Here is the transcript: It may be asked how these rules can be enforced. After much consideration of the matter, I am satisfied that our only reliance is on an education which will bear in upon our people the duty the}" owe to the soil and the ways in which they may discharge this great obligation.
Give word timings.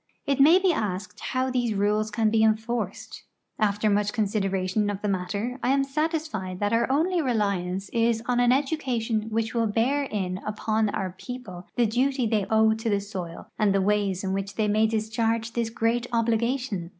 It 0.25 0.39
may 0.39 0.57
be 0.57 0.73
asked 0.73 1.19
how 1.19 1.51
these 1.51 1.75
rules 1.75 2.09
can 2.09 2.31
be 2.31 2.41
enforced. 2.43 3.21
After 3.59 3.87
much 3.87 4.13
consideration 4.13 4.89
of 4.89 5.03
the 5.03 5.07
matter, 5.07 5.59
I 5.61 5.69
am 5.69 5.83
satisfied 5.83 6.59
that 6.59 6.73
our 6.73 6.91
only 6.91 7.21
reliance 7.21 7.87
is 7.89 8.23
on 8.25 8.39
an 8.39 8.51
education 8.51 9.27
which 9.29 9.53
will 9.53 9.67
bear 9.67 10.01
in 10.05 10.39
upon 10.43 10.89
our 10.89 11.11
people 11.19 11.67
the 11.75 11.85
duty 11.85 12.25
the}" 12.25 12.51
owe 12.51 12.73
to 12.73 12.89
the 12.89 12.99
soil 12.99 13.45
and 13.59 13.75
the 13.75 13.79
ways 13.81 14.23
in 14.23 14.33
which 14.33 14.55
they 14.55 14.67
may 14.67 14.87
discharge 14.87 15.53
this 15.53 15.69
great 15.69 16.07
obligation. 16.11 16.89